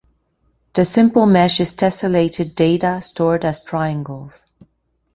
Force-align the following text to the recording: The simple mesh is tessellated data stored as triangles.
The 0.73 0.83
simple 0.83 1.27
mesh 1.27 1.59
is 1.59 1.75
tessellated 1.75 2.55
data 2.55 3.03
stored 3.03 3.45
as 3.45 3.61
triangles. 3.61 4.47